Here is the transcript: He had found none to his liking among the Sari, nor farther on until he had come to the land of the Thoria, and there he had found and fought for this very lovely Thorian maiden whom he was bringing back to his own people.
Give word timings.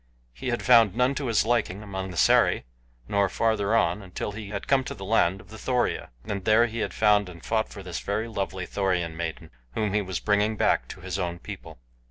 He 0.33 0.47
had 0.47 0.63
found 0.63 0.95
none 0.95 1.13
to 1.13 1.27
his 1.27 1.45
liking 1.45 1.83
among 1.83 2.09
the 2.09 2.17
Sari, 2.17 2.65
nor 3.07 3.29
farther 3.29 3.75
on 3.75 4.01
until 4.01 4.31
he 4.31 4.49
had 4.49 4.65
come 4.67 4.83
to 4.85 4.95
the 4.95 5.05
land 5.05 5.39
of 5.39 5.51
the 5.51 5.59
Thoria, 5.59 6.09
and 6.25 6.43
there 6.43 6.65
he 6.65 6.79
had 6.79 6.91
found 6.91 7.29
and 7.29 7.45
fought 7.45 7.69
for 7.69 7.83
this 7.83 7.99
very 7.99 8.27
lovely 8.27 8.65
Thorian 8.65 9.15
maiden 9.15 9.51
whom 9.75 9.93
he 9.93 10.01
was 10.01 10.19
bringing 10.19 10.57
back 10.57 10.87
to 10.87 11.01
his 11.01 11.19
own 11.19 11.37
people. 11.37 11.77